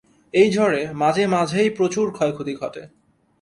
এই 0.33 0.47
ঝড়ে 0.53 0.81
মাঝে 0.93 1.23
মাঝেই 1.27 1.69
প্রচুর 1.69 2.05
ক্ষয়ক্ষতি 2.11 2.53
ঘটে। 2.55 2.83